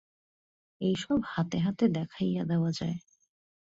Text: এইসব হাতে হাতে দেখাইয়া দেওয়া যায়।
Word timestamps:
এইসব 0.81 1.19
হাতে 1.27 1.57
হাতে 1.59 1.85
দেখাইয়া 1.89 2.43
দেওয়া 2.43 2.71
যায়। 2.71 2.97